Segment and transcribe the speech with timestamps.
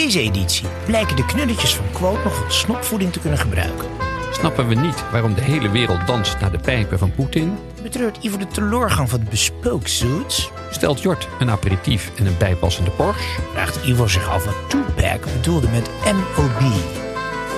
[0.00, 3.88] Deze editie blijken de knulletjes van Quote nog wat snopvoeding te kunnen gebruiken.
[4.32, 7.58] Snappen we niet waarom de hele wereld danst naar de pijpen van Poetin?
[7.82, 10.50] Betreurt Ivo de teleurgang van het bespooksuits?
[10.70, 13.40] Stelt Jort een aperitief en een bijpassende Porsche?
[13.52, 16.72] Vraagt Ivo zich af wat Tupac bedoelde met MOB.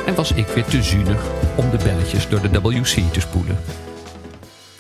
[0.07, 1.23] En was ik weer te zuinig
[1.57, 3.59] om de belletjes door de WC te spoelen?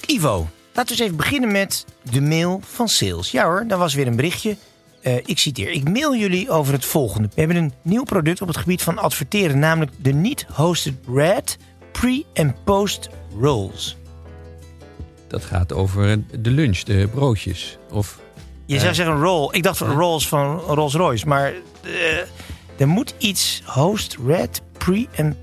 [0.06, 3.30] Ivo, laten we eens even beginnen met de mail van Sales.
[3.30, 4.56] Ja hoor, daar was weer een berichtje.
[5.02, 5.70] Eh, ik citeer.
[5.70, 7.28] Ik mail jullie over het volgende.
[7.34, 11.58] We hebben een nieuw product op het gebied van adverteren, namelijk de niet-hosted Red
[11.92, 13.96] pre- en post-rolls.
[15.28, 17.78] Dat gaat over de lunch, de broodjes.
[17.90, 18.18] Of
[18.66, 19.48] Je zou zeggen roll.
[19.50, 22.18] Ik dacht van rolls van Rolls Royce, maar eh,
[22.76, 25.36] er moet iets host, red, pre- en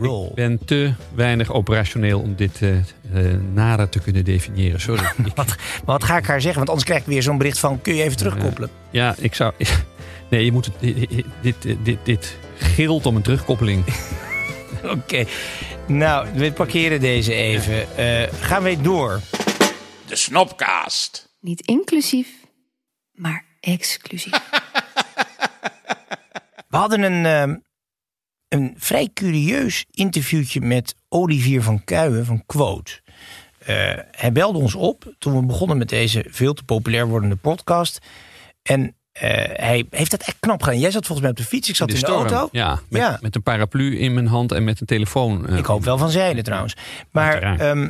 [0.00, 2.76] ik ben te weinig operationeel om dit eh
[3.14, 4.80] eh, nader te kunnen definiëren.
[4.80, 5.02] Sorry.
[5.34, 6.56] Wat, maar wat ga ik haar zeggen?
[6.56, 7.80] Want anders krijg ik weer zo'n bericht van...
[7.80, 8.70] kun je even terugkoppelen?
[8.90, 9.52] ja, ik zou...
[10.30, 13.84] Nee, je moet het, dit, dit, dit, dit gilt om een terugkoppeling.
[14.96, 15.24] Oké.
[15.86, 17.96] Nou, we parkeren deze even.
[17.96, 19.20] Eh, gaan we door.
[20.06, 21.34] De Snopcast.
[21.40, 22.28] Niet inclusief,
[23.12, 24.40] maar exclusief.
[26.68, 27.56] We hadden een, ehm,
[28.54, 33.00] een vrij curieus interviewtje met Olivier van Kuijen van Quote.
[33.58, 33.74] Eh,
[34.10, 37.98] hij belde ons op toen we begonnen met deze veel te populair wordende podcast.
[38.62, 40.78] En eh, hij heeft dat echt knap gedaan.
[40.80, 42.48] Jij zat volgens mij op de fiets, ik zat in de, auto.
[42.52, 43.18] Ja, met, Ja.
[43.20, 45.48] met een paraplu in mijn hand en met een telefoon.
[45.48, 46.76] eh, Ik hoop wel van zeilen trouwens.
[47.10, 47.88] Maar ehm,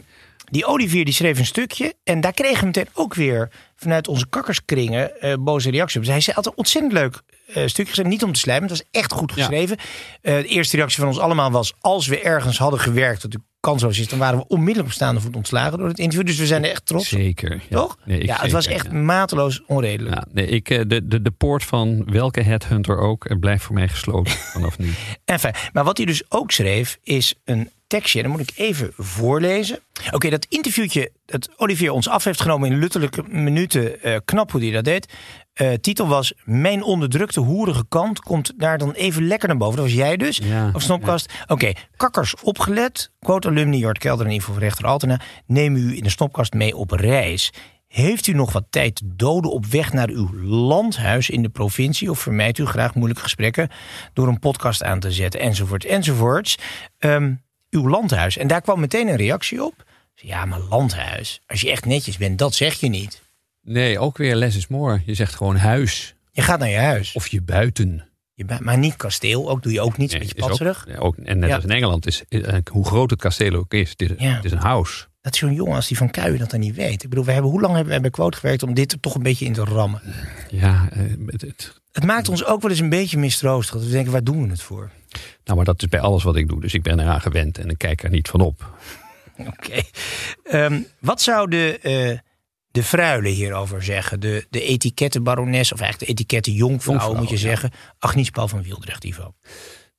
[0.50, 1.94] die Olivier die schreef een stukje.
[2.04, 5.10] En daar kregen we meteen ook weer vanuit onze kakkerskringen
[5.40, 6.02] boze reacties op.
[6.02, 8.08] Dus hij zei altijd ontzettend leuk stukje gezegd.
[8.08, 9.76] Niet om te slijmen, het was echt goed geschreven.
[10.20, 11.74] Eh, de eerste reactie van ons allemaal was...
[11.80, 14.08] als we ergens hadden gewerkt, dat de kansloos is...
[14.08, 16.26] dan waren we onmiddellijk op staande voet ontslagen door het interview.
[16.26, 17.08] Dus we zijn er echt trots.
[17.08, 17.62] Zeker.
[17.68, 17.76] Ja.
[17.76, 17.98] Toch?
[18.04, 18.92] Nee, ja, het was echt ja.
[18.92, 20.14] mateloos onredelijk.
[20.14, 23.74] Ja, nee, ik, eh, de, de, de poort van welke headhunter ook eh, blijft voor
[23.74, 24.92] mij gesloten vanaf nu.
[25.24, 28.22] Enfin, maar wat hij dus ook schreef, is een tekstje.
[28.22, 29.78] Dat moet ik even voorlezen.
[30.12, 34.02] Oké, dat interviewtje dat Olivier ons af heeft genomen in luttelijke minuten.
[34.02, 35.12] eh, knap hoe hij dat deed.
[35.52, 39.76] Eh, titel was Mijn onderdrukte hoerige kant komt daar dan even lekker naar boven.
[39.76, 41.32] Dat was jij dus, Ja, of Snopkast.
[41.46, 43.10] Oké, kakkers opgelet.
[43.18, 45.20] Quote alumni Jort Kelder en Ivo van Rechter Altena.
[45.46, 47.52] Neem u in de Snopkast mee op reis.
[47.86, 52.10] Heeft u nog wat tijd doden op weg naar uw landhuis in de provincie?
[52.10, 53.68] Of vermijdt u graag moeilijke gesprekken
[54.12, 55.40] door een podcast aan te zetten?
[55.40, 56.58] Enzovoort, enzovoorts.
[56.98, 57.32] Ehm,
[57.74, 58.36] uw landhuis.
[58.36, 59.84] En daar kwam meteen een reactie op.
[60.14, 61.40] Ja, maar landhuis.
[61.46, 63.22] Als je echt netjes bent, dat zeg je niet.
[63.62, 65.02] Nee, ook weer less is more.
[65.06, 67.12] Je zegt gewoon huis Je gaat naar je huis.
[67.12, 68.08] of je buiten.
[68.34, 69.50] Je bent, maar niet kasteel.
[69.50, 70.12] Ook doe je ook niet.
[70.12, 70.86] Een Nee, beetje is ook- patserig.
[70.86, 71.54] nee, ook, en net Ja.
[71.54, 74.34] als in Engeland, is, eh, hoe groot het kasteel ook is, het is, Ja.
[74.34, 75.06] het is een house.
[75.20, 77.02] Dat zo'n jongen als die van Kuijen dat dan niet weet.
[77.02, 79.14] Ik bedoel, we hebben, hoe lang hebben wij bij Quote gewerkt om dit er toch
[79.14, 80.02] een beetje in te rammen?
[80.50, 83.74] Ja, eh, het, het- Het maakt ons ook wel eens een beetje mistroostig.
[83.74, 84.90] Dat we denken, waar doen we het voor?
[85.44, 86.60] Nou, maar dat is bij alles wat ik doe.
[86.60, 88.70] Dus ik ben eraan gewend en ik kijk er niet van op.
[89.52, 89.80] Oké.
[90.44, 92.18] Ehm, wat zou de, eh
[92.70, 94.20] de fruile hierover zeggen?
[94.20, 97.40] De, de etikettenbarones, of eigenlijk de etikettenjonkvrouw Jonkvrouw, moet je ja.
[97.40, 97.70] zeggen.
[97.98, 99.34] Agnies Paul van Wieldrecht, Ivo.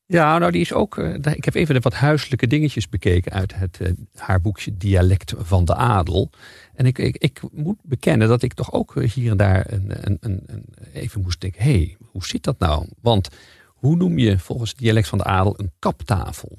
[0.07, 0.97] Ja, nou die is ook.
[0.97, 5.33] eh, ik heb even de wat huiselijke dingetjes bekeken uit het, eh, haar boekje Dialect
[5.37, 6.29] van de Adel.
[6.73, 10.17] En ik, ik, ik moet bekennen dat ik toch ook hier en daar een, een,
[10.21, 12.87] een, een- even moest denken: hé, hey, hoe zit dat nou?
[13.01, 13.29] Want
[13.75, 16.57] hoe noem je volgens het Dialect van de Adel een kaptafel?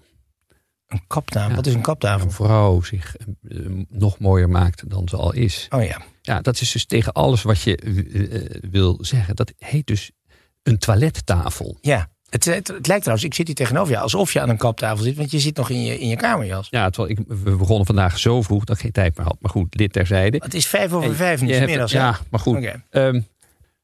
[0.86, 1.50] Een kaptafel.
[1.50, 1.56] Ja.
[1.56, 2.26] Wat is een kaptafel?
[2.26, 3.58] Een vrouw zich eh,
[3.88, 5.66] nog mooier maakt dan ze al is.
[5.70, 6.02] Oh ja.
[6.22, 9.36] Ja, dat is dus tegen alles wat je eh, eh, wil zeggen.
[9.36, 10.10] Dat heet dus
[10.62, 11.78] een toilettafel.
[11.80, 12.08] Ja.
[12.28, 15.04] Het, het, het lijkt trouwens, ik zit hier tegenover jou, alsof je aan een kaptafel
[15.04, 15.16] zit.
[15.16, 16.68] Want je zit nog in je, in je kamerjas.
[16.70, 19.36] Ja, terwijl ik, we begonnen vandaag zo vroeg dat ik geen tijd meer had.
[19.40, 20.36] Maar goed, dit terzijde.
[20.42, 21.92] Het is vijf over Hey, vijf de hebt- middags.
[21.92, 22.56] Ja, maar goed.
[22.56, 22.82] Oké.
[22.90, 23.20] Ehm,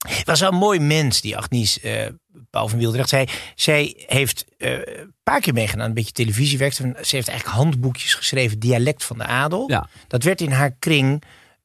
[0.09, 2.07] Het was wel een mooi mens, die Agnies eh
[2.51, 3.09] Paul van Wildrecht.
[3.09, 6.73] Zij, zij heeft eh, een paar keer meegedaan, een beetje televisiewerk.
[6.73, 9.65] Ze heeft eigenlijk handboekjes geschreven, dialect van de adel.
[9.71, 11.23] ja, Dat werd in haar kring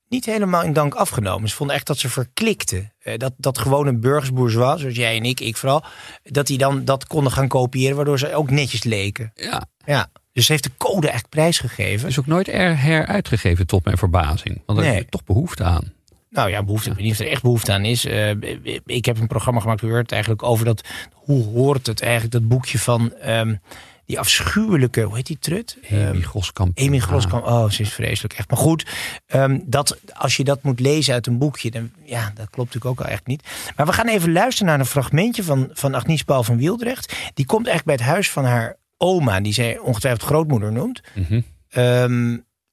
[0.10, 1.50] niet helemaal in dank afgenomen.
[1.50, 2.92] Ze vonden echt dat ze verklikte.
[3.00, 5.84] Eh, dat, dat gewone burgersbourgeois, zoals jij en ik, ik vooral,
[6.24, 9.31] dat die dan dat konden gaan kopiëren, waardoor ze ook netjes leken.
[9.36, 9.66] ja.
[9.86, 10.07] Ja.
[10.34, 12.07] Dus ze heeft de code eigenlijk prijsgegeven.
[12.10, 14.62] is ook nooit er heruitgegeven tot mijn verbazing.
[14.66, 14.95] Want daar Nee.
[14.98, 15.94] heb je toch behoefte aan.
[16.29, 16.89] Nou ja, behoefte.
[16.89, 18.06] Ik weet niet of er echt behoefte aan is.
[18.06, 18.29] Eh,
[18.85, 20.81] ik heb een programma gemaakt, hoort het eigenlijk over dat.
[21.13, 23.56] Hoe hoort het eigenlijk, dat boekje van ehm,
[24.06, 25.77] die afschuwelijke, hoe heet die trut?
[25.91, 26.79] Amy Ehm, Groskamp.
[26.79, 27.45] Amy Groskamp.
[27.45, 28.50] Oh, ze is vreselijk echt.
[28.50, 28.85] Maar goed,
[29.25, 33.00] ehm, dat, als je dat moet lezen uit een boekje, dan ja, dat klopt natuurlijk
[33.00, 33.44] ook al echt niet.
[33.75, 37.15] Maar we gaan even luisteren naar een fragmentje van, van Agnies Paul van Wieldrecht.
[37.33, 41.01] Die komt eigenlijk bij het huis van haar oma, die zij ongetwijfeld grootmoeder noemt.
[41.13, 41.41] Mhm.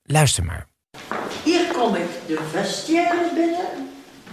[0.02, 0.66] Luister maar.
[2.26, 3.91] De vestiaire binnen.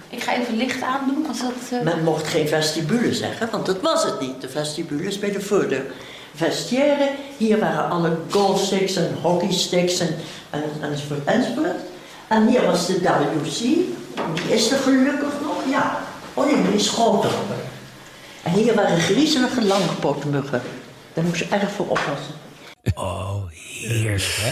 [0.09, 1.51] Ik ga even licht aandoen als dat...
[1.79, 4.41] eh, Men mocht geen vestibule zeggen, want dat was het niet.
[4.41, 5.85] De vestibule is bij de voordeur.
[6.35, 10.15] Vestiaire, hier waren alle goalsticks en hockeysticks en,
[10.49, 11.79] en, enzovoort, enzovoort.
[12.27, 13.59] En hier was de WC.
[13.59, 15.99] Die is er gelukkig nog, ja.
[16.33, 17.31] Oh nee, die is groter.
[18.43, 20.61] En hier waren griezelige langpootmuggen.
[21.13, 22.33] Daar moest je erg voor oppassen.
[22.95, 24.51] Oh, heerlijk hè?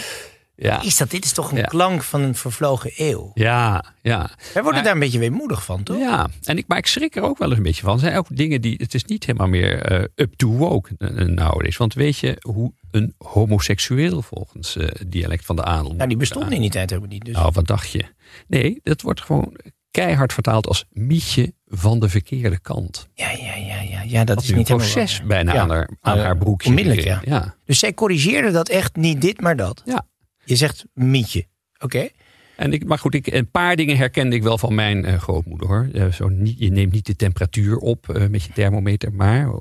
[0.61, 1.63] Ja, Is dat, dit is toch een Ja.
[1.63, 3.31] klank van een vervlogen eeuw.
[3.33, 4.17] ja, ja.
[4.19, 5.97] Wij worden Maar- daar een beetje weemoedig van, toch?
[5.97, 7.93] Ja, en ik, maar ik schrik er ook wel eens een beetje van.
[7.93, 8.75] Er zijn ook dingen die.
[8.77, 11.77] Het is niet helemaal meer eh, up to woke uh, nowadays.
[11.77, 15.93] Want weet je hoe een homoseksueel volgens het dialect van de adel.
[15.93, 17.25] Nou, die bestonden in die tijd helemaal niet.
[17.25, 17.35] Dus.
[17.35, 18.03] Nou, wat dacht je?
[18.47, 19.55] Nee, dat wordt gewoon
[19.91, 23.07] keihard vertaald als mietje van de verkeerde kant.
[23.13, 25.61] Ja, ja, ja, ja, ja, dat is een niet helemaal proces bijna Ja.
[25.61, 26.69] aan, haar, aan Ja, haar broekje.
[26.69, 27.31] onmiddellijk, gekregen.
[27.31, 27.55] ja.
[27.65, 29.81] Dus zij corrigeerde dat echt niet dit, maar dat.
[29.85, 30.07] Ja.
[30.49, 31.45] Je zegt mietje.
[31.79, 32.09] Oké.
[32.55, 35.67] En ik, maar goed, ik, een paar dingen herkende ik wel van mijn eh, grootmoeder
[35.67, 35.89] hoor.
[35.93, 39.51] Eh, zo niet, je neemt niet de temperatuur op eh, met je thermometer, maar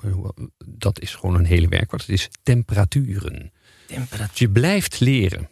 [0.67, 2.01] dat is gewoon een hele werkwoord.
[2.01, 3.53] Het is temperaturen.
[3.87, 4.49] Temperatuur.
[4.49, 5.49] Je blijft leren.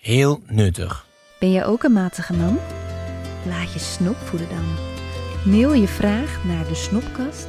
[0.00, 1.06] Heel nuttig.
[1.40, 2.58] Ben jij ook een matige man?
[3.46, 4.64] Laat je snop voeden dan.
[5.52, 7.46] Mail je vraag naar de snopkast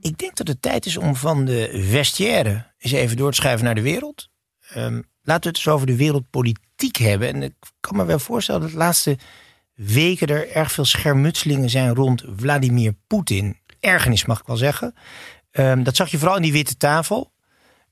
[0.00, 3.64] Ik denk dat het tijd is om van de vestiaire eens even door te schuiven
[3.64, 4.28] naar de wereld.
[4.68, 7.28] Ehm, laten we het eens over de wereldpolitiek hebben.
[7.28, 9.18] En ik kan me wel voorstellen dat de laatste
[9.74, 13.58] weken er erg veel schermutselingen zijn rond Vladimir Poetin.
[13.80, 14.94] Ergernis mag ik wel zeggen.
[15.50, 17.32] Ehm, dat zag je vooral in die witte tafel,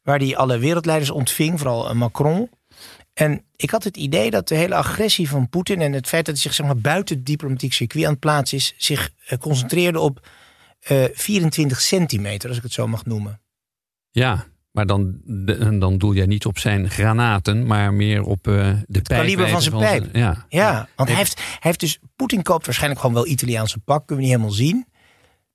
[0.03, 2.51] waar hij alle wereldleiders ontving, vooral eh, Macron.
[3.15, 6.35] En ik had het idee dat de hele agressie van Poetin en het feit dat
[6.35, 10.01] hij zich zeg maar, buiten het diplomatiek circuit aan het plaatsen is, zich eh, concentreerde
[10.01, 10.29] op
[10.81, 13.41] eh, 24 centimeter, als ik het zo mag noemen.
[14.11, 15.21] Ja, maar dan,
[15.79, 18.53] dan doel jij niet op zijn granaten, maar meer op eh,
[18.87, 19.21] de pijp.
[19.21, 20.17] kaliber van zijn pijp.
[20.17, 20.47] Ja.
[20.49, 21.99] Ja, want hij heeft, hij heeft dus.
[22.17, 24.87] Poetin koopt waarschijnlijk gewoon wel Italiaanse pak, kunnen we niet helemaal zien.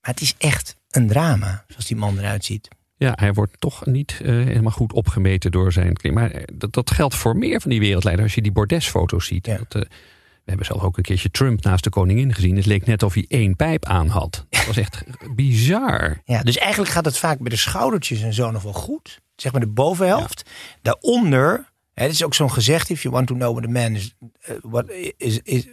[0.02, 2.68] Maar het is echt een drama, zoals die man eruit ziet.
[2.98, 6.14] Ja, hij wordt toch niet eh, helemaal goed opgemeten door zijn klim.
[6.14, 8.28] Maar eh, dat, dat geldt voor meer van die wereldleiders.
[8.28, 9.46] Als je die bordesfoto's ziet.
[9.46, 9.58] Ja.
[9.58, 9.88] Dat, we
[10.46, 12.56] hebben zelf ook een keertje Trump naast de koningin gezien.
[12.56, 14.46] Het leek net of hij één pijp aan had.
[14.76, 15.04] Was echt
[15.36, 16.22] bizar.
[16.26, 19.20] Ja, dus eigenlijk gaat het vaak bij de schoudertjes en zo nog wel goed.
[19.36, 20.50] Zeg maar de bovenhelft.
[20.82, 23.96] Daaronder, hè, dit is ook zo'n gezegd: if you want to know what a man
[23.96, 25.68] is, eh, what is, is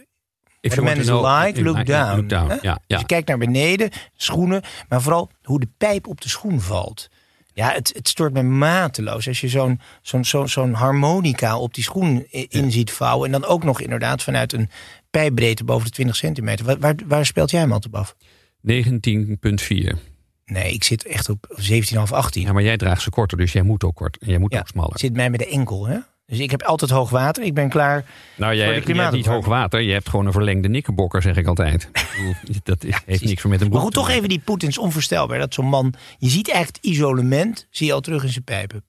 [0.61, 2.15] If a man is like, look down.
[2.15, 2.59] look down.
[2.61, 6.61] Ja, Dus je kijkt naar beneden, schoenen, maar vooral hoe de pijp op de schoen
[6.61, 7.09] valt.
[7.53, 11.83] Ja, het, het stoort me mateloos als je zo'n zo'n zo'n zo'n harmonica op die
[11.83, 13.25] schoen in ziet vouwen.
[13.25, 14.69] En dan ook nog inderdaad vanuit een
[15.09, 16.65] pijpbreedte boven de 20 centimeter.
[16.65, 18.15] Waar, waar, waar speelt jij hem altijd op af?
[18.61, 19.97] 19,4.
[20.45, 22.41] Nee, ik zit echt op 17,5, 18.
[22.41, 24.17] Ja, maar jij draagt ze korter, dus jij moet ook kort.
[24.17, 24.99] En jij moet Ja, ook smaller.
[24.99, 25.97] zit mij bij de enkel, hè?
[26.25, 27.43] Dus ik heb altijd hoog water.
[27.43, 27.93] Ik ben klaar.
[27.93, 28.05] Nou,
[28.51, 29.81] voor jij, de jij hebt niet hoog water.
[29.81, 31.89] Je hebt gewoon een verlengde nikkerbokker, zeg ik altijd.
[32.63, 34.77] Dat is, heeft niks meer met een Maar broek goed, toch even die Poetin is
[34.77, 35.39] onvoorstelbaar.
[35.39, 38.83] Dat zo'n man, je ziet echt het isolement, zie je al terug in zijn pijpen.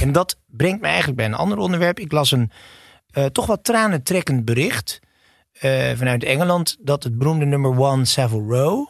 [0.00, 1.98] En dat brengt me eigenlijk bij een ander onderwerp.
[1.98, 2.50] Ik las een
[3.10, 5.00] eh, toch wat tranentrekkend bericht
[5.52, 6.76] eh, vanuit Engeland.
[6.80, 8.86] Dat het beroemde nummer one Savile Row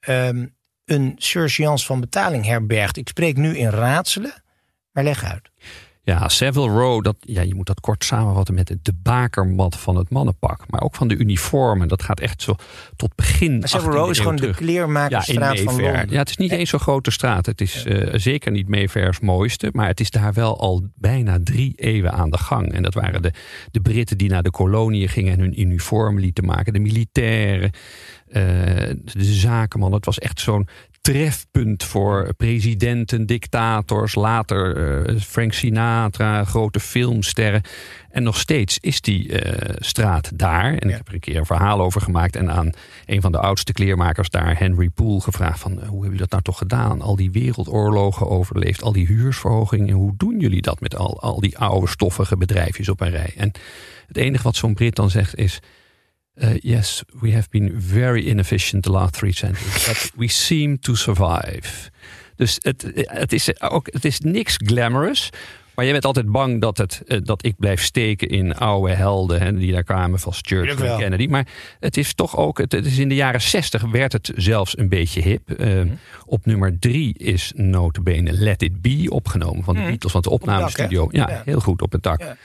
[0.00, 0.46] ehm,
[0.84, 2.96] een surgeance van betaling herbergt.
[2.96, 4.42] Ik spreek nu in raadselen,
[4.92, 5.50] maar leg uit.
[6.08, 10.10] Ja, Savile Row, dat, ja, je moet dat kort samenvatten met de, bakermat van het
[10.10, 10.64] mannenpak.
[10.68, 11.88] Maar ook van de uniformen.
[11.88, 12.54] Dat gaat echt zo
[12.96, 13.58] tot begin.
[13.58, 16.10] Maar Savile Row is gewoon de kleermakersstraat van Londen.
[16.10, 17.46] Ja, het is niet eens zo'n grote straat.
[17.46, 19.68] Het is uh, zeker niet Mayfair's mooiste.
[19.72, 22.72] Maar het is daar wel al bijna drie eeuwen aan de gang.
[22.72, 23.32] En dat waren de,
[23.70, 26.72] de Britten die naar de koloniën gingen en hun uniform lieten maken.
[26.72, 27.70] De militairen.
[28.28, 29.92] Uh, de zakenman.
[29.92, 30.68] Het was echt zo'n
[31.00, 34.76] trefpunt voor presidenten, dictators, later
[35.08, 37.62] uh, Frank Sinatra, grote filmsterren.
[38.10, 40.74] En nog steeds is die uh, straat daar.
[40.74, 42.70] En ik heb er een keer een verhaal over gemaakt en aan
[43.06, 46.42] een van de oudste kleermakers daar, Henry Poole, gevraagd van hoe hebben jullie dat nou
[46.42, 47.02] toch gedaan?
[47.02, 49.94] Al die wereldoorlogen overleefd, al die huursverhogingen.
[49.94, 53.32] Hoe doen jullie dat met al, al die oude stoffige bedrijfjes op een rij?
[53.36, 53.52] En
[54.06, 55.60] het enige wat zo'n Brit dan zegt is
[56.42, 60.94] uh, yes, we have been very inefficient the last three centuries, but we seem to
[60.94, 61.90] survive.
[62.36, 65.30] Dus het, het, is, ook, het is niks glamorous.
[65.78, 69.40] Maar je bent altijd bang dat, het, uh, dat ik blijf steken in oude helden
[69.40, 71.26] hè, die daar kwamen, zoals Churchill en Kennedy.
[71.26, 71.46] Maar
[71.80, 74.88] het is toch ook, het, het, is in de jaren zestig werd het zelfs een
[74.88, 75.60] beetje hip.
[75.60, 75.98] Uh, mm.
[76.24, 79.86] Op nummer drie is notabene Let It Be opgenomen van de mm.
[79.86, 81.02] Beatles, van de opnamestudio.
[81.02, 82.20] Op ja, ja, heel goed op het dak.
[82.20, 82.36] Ja.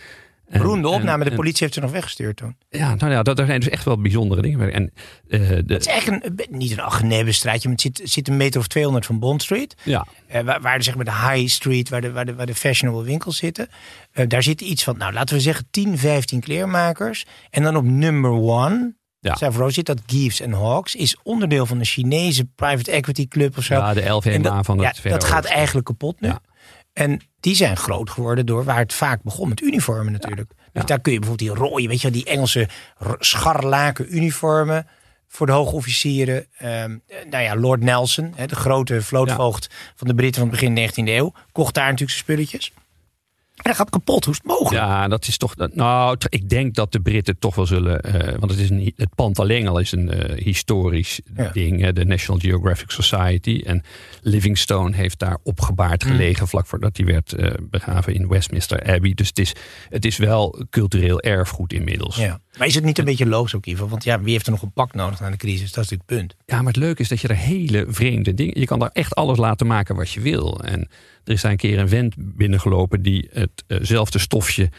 [0.58, 2.56] Beroemde opname, de politie heeft ze nog weggestuurd toen.
[2.70, 4.74] Ja, nou ja, dat, dat zijn dus echt wel bijzondere dingen.
[4.74, 4.94] En,
[5.28, 8.60] uh, de, het is echt een, niet een algenebenstraatje, maar het zit, zit een meter
[8.60, 9.76] of 200 van Bond Street.
[9.84, 10.06] Ja.
[10.36, 12.56] Uh, waar, waar de, zeg maar, de High Street, waar de, waar de, waar de
[12.56, 13.68] fashionable winkels zitten.
[14.14, 17.26] Uh, daar zit iets van, nou laten we zeggen 10, 15 kleermakers.
[17.50, 19.36] En dan op number one, ja.
[19.36, 23.64] Savro zit dat Gives en Hawks is onderdeel van een Chinese private equity club of
[23.64, 23.74] zo.
[23.74, 26.28] Ja, de LVMA van het ja, Dat gaat eigenlijk kapot nu.
[26.28, 26.42] Ja.
[26.94, 30.52] En die zijn groot geworden door waar het vaak begon met uniformen natuurlijk.
[30.58, 30.64] Ja.
[30.74, 32.68] Dus daar kun je bijvoorbeeld die rode, weet je wel, die Engelse
[33.20, 34.88] scharlaken uniformen
[35.28, 36.46] voor de hoogofficieren.
[36.64, 39.78] Um, nou ja, Lord Nelson, hè, de grote vlootvoogd ja.
[39.96, 42.72] van de Britten van het begin 19e eeuw, kocht daar natuurlijk zijn spulletjes.
[43.64, 44.26] En dat gaat kapot.
[44.26, 44.86] Hoe is het mogelijk?
[44.86, 45.56] Ja, dat is toch.
[45.74, 48.02] Nou, ik denk dat de Britten toch wel zullen.
[48.06, 51.50] Uh, want het, is een, het pand alleen al is een uh, historisch ja.
[51.50, 51.82] ding.
[51.82, 53.62] Hè, de National Geographic Society.
[53.66, 53.84] En
[54.22, 56.42] Livingstone heeft daar opgebaard gelegen.
[56.42, 56.48] Mm.
[56.48, 59.14] vlak voordat hij werd uh, begraven in Westminster Abbey.
[59.14, 59.54] Dus het is,
[59.90, 62.16] het is wel cultureel erfgoed inmiddels.
[62.16, 62.42] Ja.
[62.58, 63.88] Maar is het niet een beetje loos ook, Ivo?
[63.88, 65.72] Want ja, wie heeft er nog een pak nodig na de crisis?
[65.72, 66.36] Dat is het punt.
[66.46, 68.60] Ja, maar het leuke is dat je er hele vreemde dingen.
[68.60, 70.64] Je kan daar echt alles laten maken wat je wil.
[70.64, 70.90] En
[71.24, 73.30] er is daar een keer een vent binnengelopen die
[73.68, 74.70] hetzelfde stofje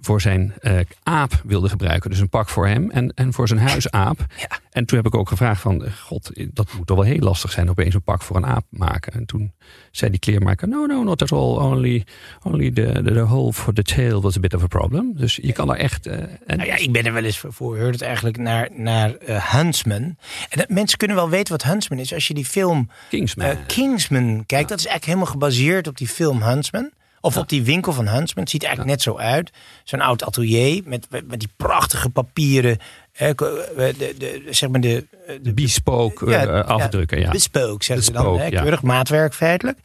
[0.00, 2.10] voor zijn uh, aap wilde gebruiken.
[2.10, 4.18] Dus een pak voor hem en, en voor zijn huisaap.
[4.36, 4.58] Ja.
[4.70, 7.70] En toen heb ik ook gevraagd van, god, dat moet toch wel heel lastig zijn
[7.70, 9.12] opeens een pak voor een aap maken.
[9.12, 9.52] En toen
[9.90, 11.56] zei die kleermaker, no, no, not at all.
[11.56, 12.04] Only,
[12.42, 15.12] only the, the, the hole for the tail was a bit of a problem.
[15.16, 16.06] Dus je kan er echt...
[16.06, 19.14] Uh, en nou ja, ik ben er wel eens voor gehoord het eigenlijk naar, naar
[19.28, 20.02] uh, Huntsman.
[20.48, 22.14] En dat, mensen kunnen wel weten wat Huntsman is.
[22.14, 26.42] Als je die film Kingsman, Kingsman kijkt, dat is eigenlijk helemaal gebaseerd op die film
[26.42, 26.90] Huntsman.
[27.24, 28.42] Of op die winkel van Huntsman.
[28.42, 29.50] Het ziet eigenlijk net zo uit.
[29.84, 32.78] Zo'n oud atelier met, met die prachtige papieren.
[33.12, 35.06] Hè, de, de, de, zeg maar de,
[35.42, 37.20] de bespoke ja, uh, afdrukken.
[37.20, 37.30] Ja.
[37.30, 38.38] Bespoke zeggen ze dan.
[38.38, 39.78] Hè, keurig maatwerk feitelijk.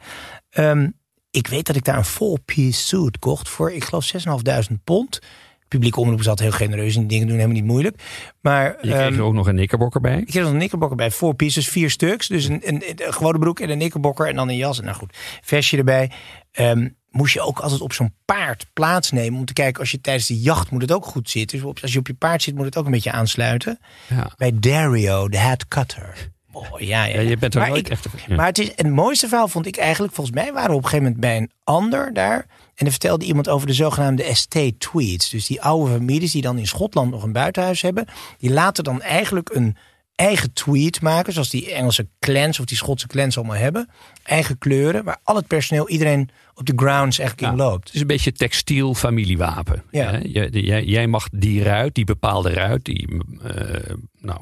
[0.50, 0.96] Um,
[1.30, 4.12] ik weet dat ik daar een full piece suit kocht voor, ik geloof,
[4.70, 5.18] 6.500 pond.
[5.68, 8.02] Publieke omroep is altijd heel genereus en die dingen doen helemaal niet moeilijk.
[8.40, 10.18] Maar, je kreeg um, er ook nog een knikkerbokker bij?
[10.18, 11.10] Ik kreeg nog een knikkerbokker bij.
[11.10, 12.26] Four pieces, vier stuks.
[12.26, 14.80] Dus een, een, een, gewone broek en een knikkerbokker en dan een jas.
[14.80, 16.10] Nou goed, vestje erbij.
[16.52, 20.26] Um, moest je ook altijd op zo'n paard plaatsnemen om te kijken als je tijdens
[20.26, 21.62] de jacht moet het ook goed zitten.
[21.62, 23.78] Dus als je op je paard zit moet het ook een beetje aansluiten.
[24.08, 24.30] Ja.
[24.36, 26.30] Bij Dario, de head cutter.
[26.52, 27.20] Oh, ja, ja, ja.
[27.20, 28.06] je bent er maar nooit ik, echt...
[28.26, 28.36] Ja.
[28.36, 30.88] Maar het, is, het mooiste verhaal vond ik eigenlijk, volgens mij waren we op een
[30.88, 32.46] gegeven moment bij een ander daar.
[32.74, 35.30] En er vertelde iemand over de zogenaamde estate tweeds.
[35.30, 38.06] Dus die oude families die dan in Schotland nog een buitenhuis hebben.
[38.38, 39.76] Die laten dan eigenlijk een
[40.18, 41.32] eigen tweet maken.
[41.32, 43.88] Zoals die Engelse clans of die Schotse clans allemaal hebben.
[44.22, 45.04] Eigen kleuren.
[45.04, 47.86] Waar al het personeel, iedereen op de grounds eigenlijk in loopt.
[47.86, 49.82] Het is een beetje textiel familiewapen.
[49.90, 50.18] Ja.
[50.18, 54.40] Jij, jij, mag die ruit, die bepaalde ruit, die uh, nou,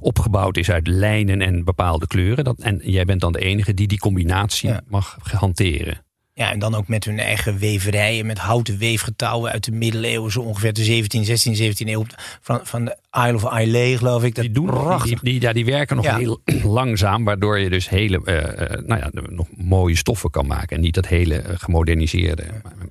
[0.00, 2.44] opgebouwd is uit lijnen en bepaalde kleuren.
[2.44, 4.80] Dat, en jij bent dan de enige die die combinatie ja.
[4.88, 6.04] mag hanteren.
[6.34, 10.40] Ja, en dan ook met hun eigen weverijen, met houten weefgetouwen uit de middeleeuwen, zo
[10.40, 12.04] ongeveer de 17, 16, 17 eeuw
[12.40, 12.96] van, van de
[13.26, 14.34] Isle of Islay, geloof ik.
[14.34, 16.16] Dat die, doen, die, die, ja, die werken nog ja.
[16.16, 20.82] heel langzaam, waardoor je dus hele, uh, nou ja, nog mooie stoffen kan maken en
[20.82, 22.44] niet dat hele uh, gemoderniseerde.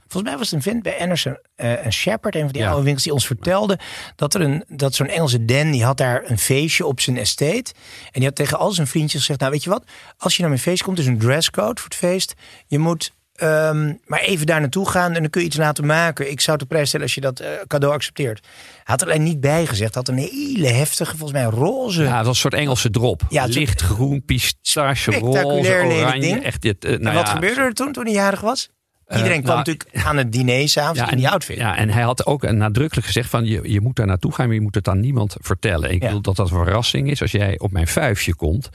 [0.07, 2.67] Volgens mij was het een vent bij Anderson uh, en Shepard, een van die ja.
[2.67, 3.79] oude winkels, die ons vertelde
[4.15, 7.73] dat er een, dat zo'n Engelse Dan, die had daar een feestje op zijn estate.
[8.03, 9.83] En die had tegen al zijn vriendjes gezegd, nou weet je wat,
[10.17, 12.33] als je naar mijn feest komt, is een dresscode voor het feest.
[12.67, 13.11] Je moet
[13.43, 16.31] Um, maar even daar naartoe gaan en dan kun je iets laten maken.
[16.31, 18.39] Ik zou het op prijs stellen als je dat uh, cadeau accepteert.
[18.43, 19.95] Hij had er alleen niet bijgezegd.
[19.95, 22.03] Had een hele heftige, volgens mij roze.
[22.03, 23.21] Ja, dat was een soort Engelse drop.
[23.29, 26.39] Ja, Licht groen, pistache, roze, oranje.
[26.39, 28.69] Echt dit, uh, nou en wat ja, gebeurde er toen, toen hij jarig was?
[29.17, 31.57] Iedereen kwam nou, natuurlijk aan het diner s'avonds in die outfit.
[31.57, 34.55] Ja, en hij had ook nadrukkelijk gezegd van je, je moet daar naartoe gaan, maar
[34.55, 35.91] je moet het aan niemand vertellen.
[35.91, 36.09] Ik Ja.
[36.09, 38.69] wil dat dat een verrassing is als jij op mijn vuifje komt.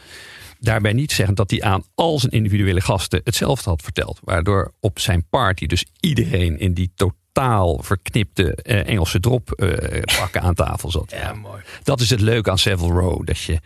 [0.58, 4.18] Daarbij niet zeggen dat hij aan al zijn individuele gasten hetzelfde had verteld.
[4.24, 10.42] Waardoor op zijn party dus iedereen in die totaal verknipte eh, Engelse drop eh, pakken
[10.42, 11.10] aan tafel zat.
[11.10, 11.62] Ja, mooi.
[11.82, 13.26] Dat is het leuke aan Savile Row.
[13.26, 13.60] Dat je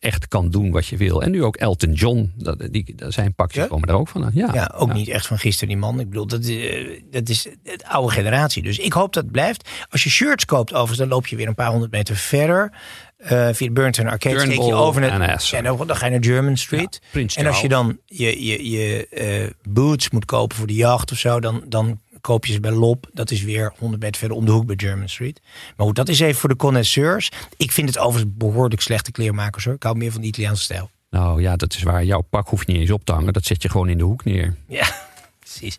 [0.00, 1.22] echt kan doen wat je wil.
[1.22, 2.32] En nu ook Elton John.
[2.36, 3.68] Dat, die, zijn pakjes Ja?
[3.68, 4.30] komen er ook van aan.
[4.34, 6.00] Ja, Ja, ook niet echt van gisteren die man.
[6.00, 8.62] Ik bedoel, dat, eh, dat is de oude generatie.
[8.62, 9.68] Dus ik hoop dat het blijft.
[9.90, 12.72] Als je shirts koopt overigens, dan loop je weer een paar honderd meter verder.
[13.20, 16.04] Eh, via de Burton Arcade steek je Turnbull over naar, en en dan, dan ga
[16.04, 17.00] je naar German Street.
[17.12, 21.12] Ja, en als je dan je, je, je eh, boots moet kopen voor de jacht
[21.12, 23.08] of zo, dan, dan koop je ze bij Lop.
[23.12, 25.40] Dat is weer 100 meter verder om de hoek bij German Street.
[25.76, 27.30] Maar goed, dat is even voor de connoisseurs.
[27.56, 29.74] Ik vind het overigens behoorlijk slechte kleermakers hoor.
[29.74, 30.90] Ik hou meer van de Italiaanse stijl.
[31.10, 32.04] Nou ja, dat is waar.
[32.04, 33.32] Jouw pak hoeft niet eens op te hangen.
[33.32, 34.56] Dat zet je gewoon in de hoek neer.
[34.68, 34.94] Ja,
[35.38, 35.78] precies.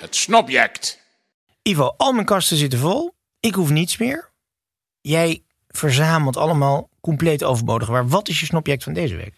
[0.00, 1.00] Het snobject.
[1.62, 3.14] Ivo, al mijn kasten zitten vol.
[3.40, 4.30] Ik hoef niets meer.
[5.00, 5.42] Jij
[5.78, 8.08] verzamelt allemaal compleet overbodig waar.
[8.08, 9.32] Wat is je snobject van deze week?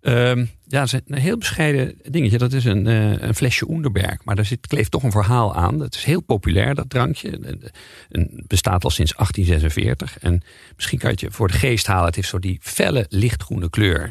[0.00, 2.38] Ehm, ja, dat is een heel bescheiden dingetje.
[2.38, 4.24] Dat is een, eh, een flesje Onderberg.
[4.24, 5.78] Maar daar zit, kleeft toch een verhaal aan.
[5.78, 7.30] Dat is heel populair, dat drankje.
[7.30, 7.70] Het
[8.08, 10.18] een- bestaat al sinds 1846.
[10.18, 10.42] En
[10.76, 12.06] misschien kan je het voor de geest halen.
[12.06, 14.10] Het heeft zo die felle lichtgroene kleur.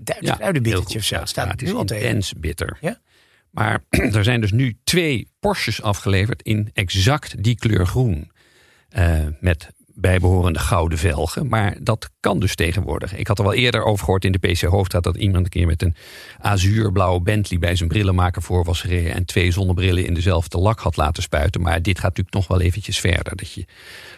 [0.00, 1.14] Duits heel kruidenbittertje of zo.
[1.14, 2.78] Ja, Het staat ja, het is intens bitter.
[2.80, 3.00] Ja?
[3.50, 3.84] Maar
[4.18, 8.30] er zijn dus nu twee Porsches afgeleverd in exact die kleur groen.
[8.88, 11.48] Eh, met bijbehorende gouden velgen.
[11.48, 13.14] Maar dat kan dus tegenwoordig.
[13.16, 15.02] Ik had er wel eerder over gehoord in de PC Hoofdstraat...
[15.02, 15.94] dat iemand een keer met een
[16.40, 17.58] azuurblauwe Bentley...
[17.58, 19.14] bij zijn brillenmaker voor was gereden...
[19.14, 21.60] en twee zonnebrillen in dezelfde lak had laten spuiten.
[21.60, 23.36] Maar dit gaat natuurlijk nog wel eventjes verder.
[23.36, 23.64] Dat je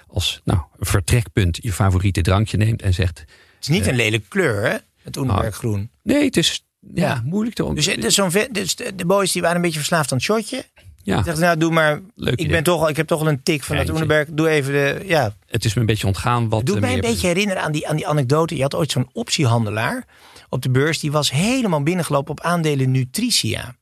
[0.07, 3.19] als nou, vertrekpunt je favoriete drankje neemt en zegt...
[3.19, 3.29] Het
[3.61, 4.77] is niet een lelijke kleur, hè?
[5.03, 5.91] Het Onderberg groen.
[6.03, 7.23] nee, het is ja, Ja.
[7.25, 10.11] moeilijk te Dus, is zo'n ve- dus de, de boys die waren een beetje verslaafd
[10.13, 10.65] aan het shotje.
[11.09, 11.19] Ja.
[11.19, 12.01] Ik dacht, nou doe maar.
[12.15, 12.53] Leuk ik, idee.
[12.53, 13.91] ben toch al, ik heb toch al een tik van dat.
[13.91, 14.29] Onderberg.
[14.31, 15.03] Doe even de.
[15.07, 16.71] Ja, Het is me een beetje ontgaan wat...
[16.71, 18.57] Eh, mij een beetje herinneren aan die, aan die anekdote.
[18.57, 20.05] Je had ooit zo'n optiehandelaar
[20.49, 20.99] op de beurs.
[21.01, 23.77] Die was helemaal binnengelopen op aandelen Nutritia.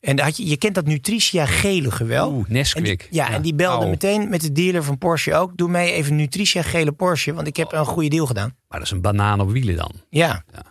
[0.00, 2.28] En daar had je, je kent dat Nutritia gele gewel.
[2.28, 3.08] Oeh, En die- Nesquik.
[3.10, 5.56] ja, en die belde meteen met de dealer van Porsche ook.
[5.56, 8.54] Doe mij even Nutritia gele Porsche, want ik heb een goede deal gedaan.
[8.68, 9.92] Maar dat is een banaan op wielen dan.
[10.10, 10.44] Ja.
[10.52, 10.62] Ja.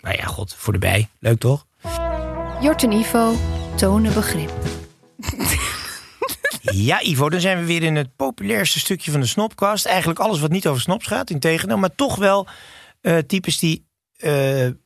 [0.00, 1.08] Maar ja, god, voor de bij.
[1.18, 1.66] Leuk toch?
[2.60, 3.34] Jort en Ivo
[3.76, 4.52] tonen begrip.
[6.72, 9.86] Ja, Ivo, dan zijn we weer in het populairste stukje van de snopkast.
[9.86, 11.78] Eigenlijk alles wat niet over snops gaat, integendeel.
[11.78, 12.46] Maar toch wel
[13.00, 13.84] eh, types die
[14.16, 14.30] eh,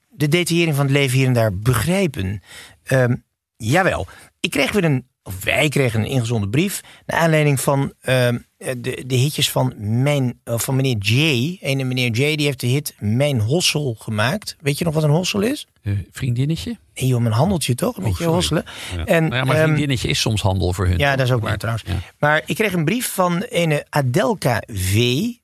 [0.08, 2.42] de detaillering van het leven hier en daar begrijpen.
[2.82, 3.14] Ehm,
[3.56, 4.06] jawel,
[4.40, 6.80] ik kreeg weer een, of wij kregen een ingezonden brief...
[7.06, 11.18] naar aanleiding van ehm, de, de hitjes van, mijn, of van meneer J.
[11.60, 14.56] Ene meneer J, die heeft de hit Mijn Hossel gemaakt.
[14.60, 15.66] Weet je nog wat een hossel is?
[15.82, 16.76] Eh, vriendinnetje?
[16.94, 17.96] Nee joh, een handeltje toch?
[17.96, 18.32] Een beetje sorry.
[18.34, 18.64] hosselen.
[18.96, 19.04] Ja.
[19.04, 20.98] En, Nou ja, maar ehm, vriendinnetje is soms handel voor hun.
[20.98, 21.84] ja, dat is ook Maar- waar trouwens.
[21.88, 21.94] Ja.
[22.18, 24.94] Maar ik kreeg een brief van een Adelka V.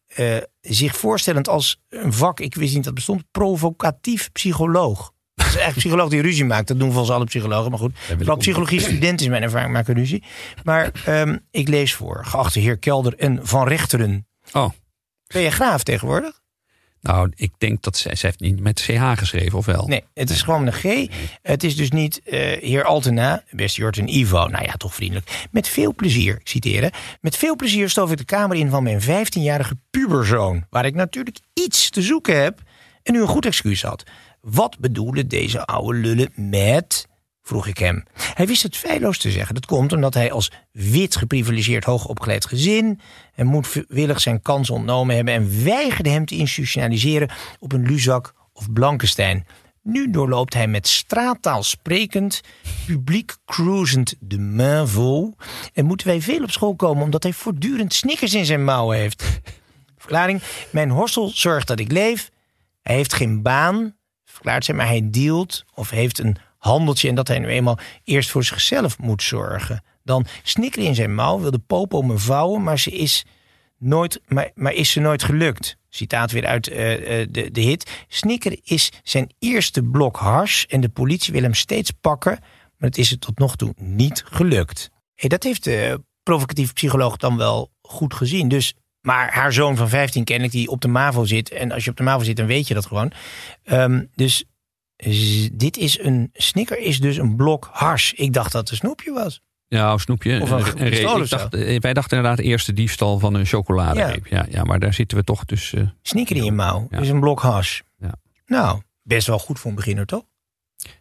[0.06, 5.12] eh, zich voorstellend als een vak, ik wist niet dat bestond, provocatief psycholoog.
[5.34, 6.68] Dat is echt een psycholoog die ruzie maakt.
[6.68, 7.70] Dat doen volgens alle psychologen.
[7.70, 10.22] Maar goed, vooral psychologie studenten is mijn ervaring maken ruzie.
[10.64, 12.24] Maar ehm, ik lees voor.
[12.24, 14.26] Geachte heer Kelder en Van Rechteren.
[14.52, 14.70] Oh,
[15.26, 16.40] Ben je graaf tegenwoordig?
[17.00, 19.86] Nou, ik denk dat zij, zij heeft niet met CH geschreven, of wel?
[19.86, 21.08] Nee, het is gewoon een G.
[21.42, 24.46] Het is dus niet eh, heer Altena, beste Jort en Ivo.
[24.46, 25.46] Nou ja, toch vriendelijk.
[25.50, 26.82] Met veel plezier, ik citeer.
[26.82, 26.88] hè.
[27.20, 30.66] Met veel plezier stoof ik de kamer in van mijn 15-jarige puberzoon.
[30.70, 32.62] Waar ik natuurlijk iets te zoeken heb
[33.02, 34.04] en nu een goed excuus had.
[34.40, 37.06] Wat bedoelen deze oude lullen met...
[37.42, 38.04] vroeg ik hem.
[38.34, 39.54] Hij wist het feilloos te zeggen.
[39.54, 43.00] Dat komt omdat hij als wit geprivilegeerd hoogopgeleid gezin...
[43.40, 45.34] en moedwillig zijn kans ontnomen hebben...
[45.34, 49.46] en weigerde hem te institutionaliseren op een Luzak of Blankenstein.
[49.82, 52.40] Nu doorloopt hij met straattaal sprekend,
[52.86, 55.36] publiek cruisend de Mainvaux...
[55.72, 59.40] en moeten wij veel op school komen omdat hij voortdurend snickers in zijn mouwen heeft.
[59.98, 62.30] Verklaring, mijn horstel zorgt dat ik leef.
[62.82, 67.08] Hij heeft geen baan, verklaart zij, maar hij dealt of heeft een handeltje...
[67.08, 69.82] en dat hij nu eenmaal eerst voor zichzelf moet zorgen.
[70.10, 72.62] Dan snikker in zijn mouw, wil de popo me vouwen...
[72.62, 73.24] maar, ze is,
[73.78, 75.76] nooit, maar, maar is ze nooit gelukt.
[75.88, 78.04] Citaat weer uit eh, eh, de, de hit.
[78.08, 80.66] Snikker is zijn eerste blok hars...
[80.66, 82.38] en de politie wil hem steeds pakken...
[82.76, 84.90] maar het is het tot nog toe niet gelukt.
[85.14, 88.48] Hey, dat heeft de provocatieve psycholoog dan wel goed gezien.
[88.48, 91.50] Dus, maar haar zoon van 15 kennelijk die op de MAVO zit...
[91.50, 93.12] en als je op de MAVO zit, dan weet je dat gewoon.
[93.64, 94.44] Ehm, dus
[95.52, 96.30] dit is een...
[96.32, 98.12] Snicker is dus een blok hars.
[98.12, 99.40] Ik dacht dat het een snoepje was.
[99.76, 100.40] Ja, of snoepje.
[100.42, 101.36] Of een pistool Ik zo.
[101.36, 104.26] dacht, eh, wij dachten inderdaad eerst de diefstal van een chocoladereep.
[104.26, 104.46] Ja.
[104.50, 105.72] Ja, maar daar zitten we toch dus...
[105.72, 106.86] eh, Snicker in je mouw.
[106.90, 106.98] Ja.
[106.98, 107.82] Dus een blok hars.
[107.98, 108.14] Ja.
[108.46, 110.22] Nou, best wel goed voor een beginner, toch?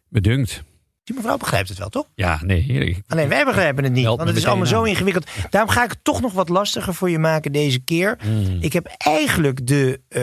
[0.09, 0.63] bedunkt.
[1.03, 2.05] Die mevrouw begrijpt het wel, toch?
[2.15, 2.63] Ja, nee.
[2.65, 5.27] ik- Alleen wij begrijpen het niet, want het is allemaal zo ingewikkeld.
[5.49, 8.17] Daarom ga ik het toch nog wat lastiger voor je maken deze keer.
[8.25, 8.57] Mm.
[8.59, 10.21] Ik heb eigenlijk de, eh,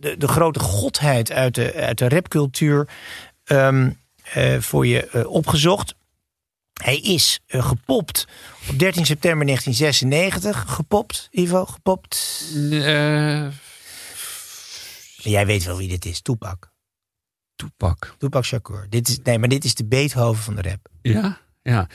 [0.00, 2.88] de, de grote godheid uit de, uit de rapcultuur
[3.44, 3.90] ehm,
[4.32, 5.94] eh, voor je eh, opgezocht.
[6.82, 8.26] Hij is eh, gepopt
[8.68, 10.74] op 13 september 1996.
[10.74, 12.44] Gepopt, Ivo, gepopt.
[12.70, 13.48] Eh,
[15.16, 16.72] Jij weet wel wie dit is, Tupac.
[17.56, 18.14] Toepak.
[18.18, 18.86] Tupac Shakur.
[18.90, 20.88] Dit is, nee, maar dit is de Beethoven van de rap.
[21.02, 21.88] Ja, ja.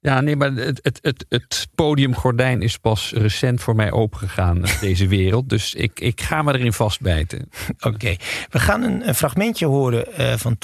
[0.00, 5.06] Ja, nee, maar het, het, het, het podiumgordijn is pas recent voor mij opengegaan, deze
[5.06, 5.48] wereld.
[5.48, 7.50] Dus ik, ik ga me erin vastbijten.
[7.80, 8.16] Oké,
[8.50, 10.56] we gaan een, een fragmentje horen eh, van.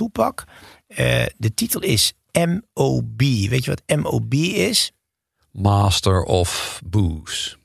[0.87, 3.19] Eh, de titel is M.O.B.
[3.21, 4.35] Weet je wat M.O.B.
[4.35, 4.93] is?
[5.53, 7.57] Master of Booze.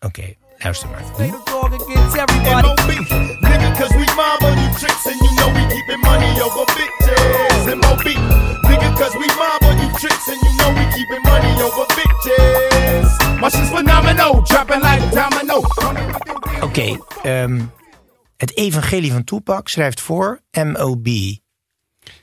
[0.00, 1.02] Oké, luister maar.
[1.20, 2.88] M.O.B.
[3.40, 7.74] Nigga, cause we mob on you tricks and you know we keeping money over bitches.
[7.74, 8.08] M.O.B.
[8.68, 13.40] Nigga, cause we mob on you tricks and you know we keeping money over bitches.
[13.40, 15.62] My shit's phenomenal, dropping like domino.
[16.62, 17.60] Oké, ehm,
[18.36, 21.06] het evangelie van Tupac schrijft voor M.O.B.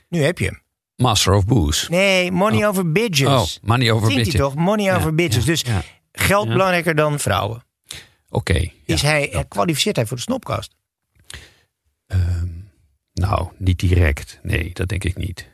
[0.08, 0.62] Nu heb je hem.
[1.02, 1.90] Master of Booze.
[1.90, 2.68] Nee, money Oh.
[2.68, 3.28] over bitches.
[3.28, 4.40] Oh, money over Zingt bitches.
[4.40, 4.54] toch?
[4.54, 5.44] Money Ja, over bitches.
[5.44, 5.82] ja, dus ja.
[6.12, 7.64] geld belangrijker dan vrouwen.
[8.28, 8.70] Oké.
[8.84, 10.74] Is hij, eh, kwalificeert hij voor de snopkast?
[12.06, 12.46] Ehm,
[13.12, 14.38] nou, niet direct.
[14.42, 15.48] Nee, dat denk ik niet.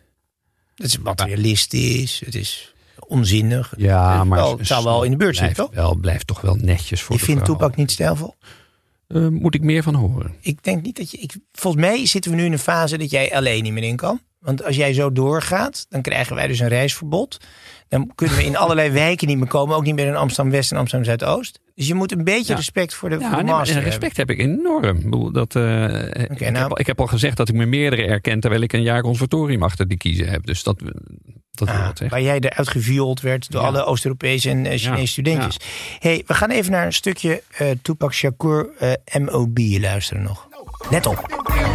[0.75, 3.75] Het is materialistisch, het is onzinnig.
[3.77, 5.85] Ja, het, maar wel, het zou wel in de buurt zitten, blijft toch?
[5.85, 7.45] Wel, blijft toch wel netjes voor Je de vindt.
[7.45, 8.35] Tupac niet stijlvol?
[9.07, 10.35] Eh, moet ik meer van horen?
[10.41, 11.19] Ik denk niet dat je.
[11.19, 13.97] Ik, volgens mij zitten we nu in een fase dat jij alleen niet meer in
[13.97, 14.21] kan.
[14.41, 17.37] Want als jij zo doorgaat, dan krijgen wij dus een reisverbod.
[17.89, 19.77] Dan kunnen we in allerlei wijken niet meer komen.
[19.77, 21.61] Ook niet meer in Amsterdam West en Amsterdam Zuidoost.
[21.75, 22.57] Dus je moet een beetje Ja.
[22.59, 25.33] respect voor de, voor Ja, nee, maar master respect heb ik enorm.
[25.33, 28.41] Dat, eh, ik, nou- heb, al- ik heb al gezegd dat ik me meerdere erken
[28.41, 30.47] terwijl ik een jaar conservatorium achter die kiezen heb.
[30.47, 30.93] Dus dat, dat
[31.51, 32.09] wat Ah, zeggen.
[32.09, 33.67] waar jij eruit geviold werd door Ja.
[33.67, 35.57] alle Oost-Europese en eh, Chinese studentjes.
[35.99, 40.48] hey, we gaan even naar een stukje eh Tupac Shakur eh, MOB luisteren nog.
[40.91, 41.17] Let op.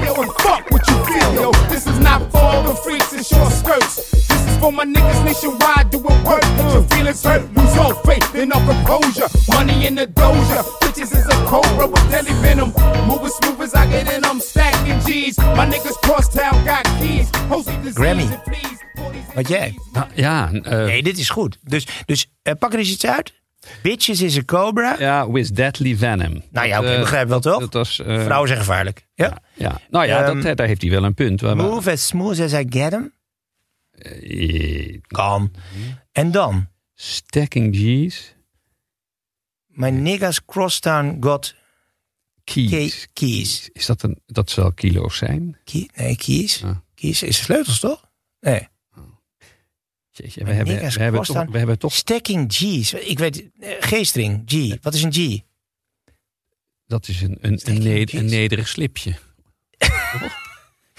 [0.06, 1.52] Yo, and fuck what you feel, yo.
[1.70, 3.96] This is not for all the freaks in short skirts.
[4.12, 6.44] This is for my niggas nationwide doing work.
[6.74, 9.28] Your feelings hurt, lose all faith in our composure.
[9.50, 12.74] Money in the doja, bitches is a cobra with deadly venom.
[13.08, 15.38] Moving smooth as I get in, I'm stacking G's.
[15.38, 17.30] My niggas cross town got keys.
[17.94, 18.28] Grammy.
[19.36, 19.78] Wat jij?
[19.92, 21.58] Nou, ja, eh, Nee, dit is goed.
[21.64, 23.34] Dus, dus eh, pak er eens iets uit.
[23.84, 24.96] Bitches is een cobra.
[25.00, 26.44] ja, with deadly venom.
[26.52, 27.60] Nou ja, oké, Dat, eh, begrijp wel toch?
[27.60, 29.08] Dat was, eh, Vrouwen zijn gevaarlijk.
[29.14, 29.26] Ja.
[29.26, 29.80] ja, ja.
[29.90, 31.42] Nou ja, Ehm, dat, daar heeft hij wel een punt.
[31.42, 32.94] Waar we- Move as smooth as I get.
[33.92, 35.52] Eh, Kan.
[36.12, 36.68] En dan.
[36.94, 38.36] Stacking G's.
[39.68, 41.56] My niggas crosstown got
[42.44, 42.70] Keys.
[42.70, 43.70] key- keys.
[43.74, 45.58] Is dat een, dat zal kilo's zijn?
[45.64, 46.58] Key, nee, keys.
[46.60, 46.84] Ja.
[46.96, 48.10] Keys is sleutels toch?
[48.40, 48.68] Nee.
[50.14, 51.52] Jeetje, we, hebben, we, hebben toch, down.
[51.52, 52.94] we hebben toch, Stacking G's.
[52.94, 54.78] Ik weet, eh, G-string, G.
[54.82, 55.42] Wat is een G?
[56.94, 59.14] dat is een, een, een, nederig slipje.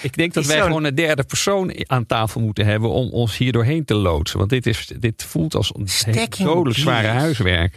[0.00, 3.52] Ik denk dat wij gewoon een derde persoon aan tafel moeten hebben om ons hier
[3.52, 4.38] doorheen te loodsen.
[4.38, 7.76] Want dit, is, dit voelt als een dodelijk zware huiswerk.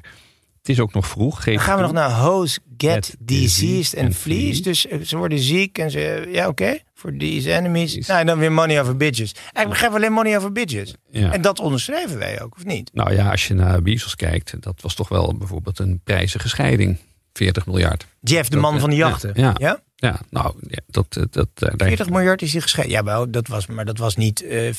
[0.67, 1.43] Het is ook nog vroeg.
[1.43, 4.61] Geef Dan gaan we nog naar hoes get, Get diseased and fleas.
[4.61, 6.29] Dus eh, ze worden ziek en ze...
[6.31, 6.77] Ja, oké.
[6.93, 8.07] For these enemies.
[8.07, 9.31] Nou, en dan weer money over bitches.
[9.31, 10.93] Eigenlijk begrijpen we alleen money over bitches.
[11.11, 11.31] Ja.
[11.31, 12.89] En dat onderschrijven wij ook, of niet?
[12.93, 16.97] Nou ja, als je naar Bezos kijkt, dat was toch wel bijvoorbeeld een prijzige scheiding.
[17.33, 18.07] 40 miljard.
[18.21, 19.31] Jeff, de Dat, man eh, van de ja, jachten.
[19.35, 19.55] ja.
[19.57, 19.79] ja?
[19.95, 22.95] Ja, nou, ja, dat, dat, dat, daar 40 miljard is hij gescheiden.
[22.95, 24.73] Ja, maar dat was, maar dat was niet eh,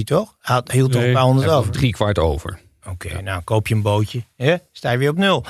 [0.00, 0.36] 50-50, toch?
[0.40, 1.72] Hij hield toch een paar honderd over.
[1.72, 2.58] Drie kwart over.
[2.88, 4.22] Oké, nou koop je een bootje.
[4.36, 4.56] Hè?
[4.72, 5.44] Sta je weer op nul.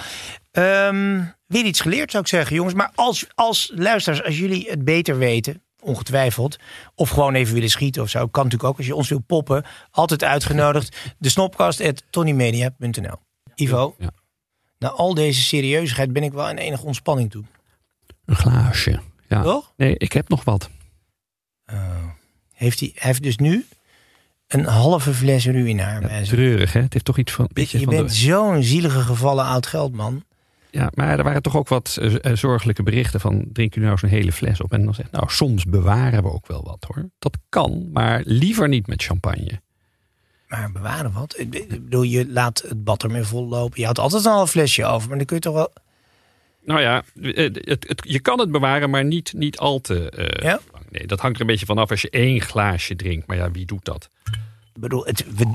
[0.51, 2.75] Ehm, weer iets geleerd zou ik zeggen, jongens.
[2.75, 6.59] Maar als, als luisteraars, als jullie het beter weten, ongetwijfeld.
[6.95, 8.27] Of gewoon even willen schieten of zo.
[8.27, 9.65] Kan natuurlijk ook als je ons wil poppen.
[9.91, 10.97] Altijd uitgenodigd.
[11.19, 13.19] De snopkast at tonymedia.nl
[13.55, 14.11] Ivo, Ja.
[14.79, 17.45] na al deze serieusheid ben ik wel in enige ontspanning toe.
[18.25, 19.01] Een glaasje.
[19.29, 19.43] Ja.
[19.43, 19.73] Toch?
[19.77, 20.71] Nee, ik heb nog wat.
[21.73, 22.05] Oh.
[22.53, 23.67] Heeft hij, hij heeft dus nu
[24.49, 26.29] een halve fles Ja, zich.
[26.29, 26.81] treurig, hè?
[26.81, 27.49] Het heeft toch iets van.
[27.53, 30.25] beetje Je van bent de- zo'n zielige gevallen oud geldman.
[30.71, 33.99] Ja, maar er waren toch ook wat eh, eh, zorgelijke berichten van drink u nou
[33.99, 34.73] zo'n hele fles op.
[34.73, 37.09] En dan zegt, nou, soms bewaren we ook wel wat hoor.
[37.19, 39.61] Dat kan, maar liever niet met champagne.
[40.49, 41.35] Maar bewaren wat?
[41.39, 43.81] Ik bedoel, je laat het bad ermee vol lopen.
[43.81, 45.73] Je had altijd al een flesje over, maar dan kun je toch wel...
[46.65, 50.45] Nou ja, eh, het, het, je kan het bewaren, maar niet, niet al te eh,
[50.45, 50.61] Ja?
[51.07, 53.27] Dat hangt er een beetje vanaf als je één glaasje drinkt.
[53.27, 54.09] Maar ja, wie doet dat?
[54.75, 55.07] Ik bedoel,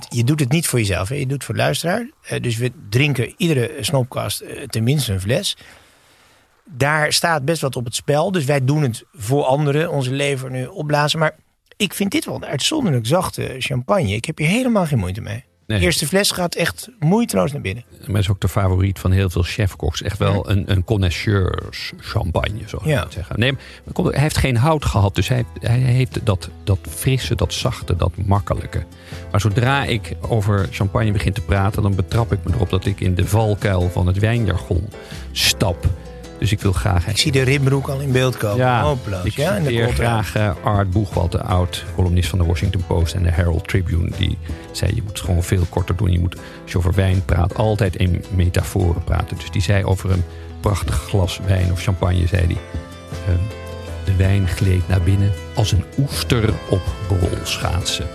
[0.10, 1.16] je doet het niet voor jezelf, hè?
[1.16, 2.10] je doet het voor luisteraar.
[2.22, 5.58] Eh, dus we drinken iedere snopkast eh, tenminste een fles.
[6.66, 8.32] Daar staat best wat op het spel.
[8.32, 11.20] Dus wij doen het voor anderen, onze lever nu opblazen.
[11.20, 11.36] Maar
[11.78, 14.12] ik vind dit wel een uitzonderlijk zachte champagne.
[14.12, 15.44] Ik heb hier helemaal geen moeite mee.
[15.72, 15.80] Nee.
[15.80, 17.84] De eerste fles gaat echt moeiteloos naar binnen.
[18.08, 20.02] Maar is ook de favoriet van heel veel chefkoks.
[20.02, 23.06] Echt wel een, een connoisseurs champagne, zou je Ja.
[23.10, 23.40] zeggen.
[23.40, 25.16] Nee, maar hij heeft geen hout gehad.
[25.16, 28.84] Dus hij, hij heeft dat, dat frisse, dat zachte, dat makkelijke.
[29.32, 31.82] Maar zodra ik over champagne begin te praten...
[31.82, 34.88] dan betrap ik me erop dat ik in de valkuil van het wijnjargon
[35.32, 35.86] stap.
[36.42, 37.08] Dus ik wil graag...
[37.08, 38.58] Ik zie de rimbroek al in beeld komen.
[38.58, 43.24] Ja, ik ja, de graag eh, Art Boegwald, de oud-columnist van de Washington Post en
[43.24, 44.12] de Herald Tribune.
[44.18, 44.38] Die
[44.72, 46.12] zei, je moet het gewoon veel korter doen.
[46.12, 49.38] Je moet, als je over wijn praat, altijd in metaforen praten.
[49.38, 50.24] Dus die zei over een
[50.60, 52.58] prachtig glas wijn of champagne, zei hij...
[53.28, 53.40] eh,
[54.06, 58.08] de wijn gleed naar binnen als een oester op rolschaatsen.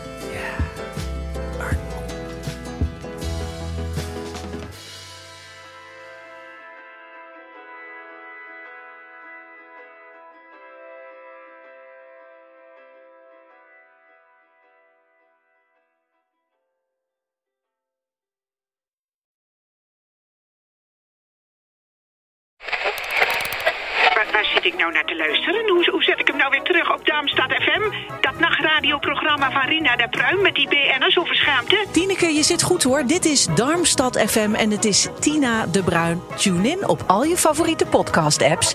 [32.82, 33.06] Hoor.
[33.06, 36.22] Dit is Darmstad FM en het is Tina de Bruin.
[36.36, 38.74] Tune in op al je favoriete podcast-apps.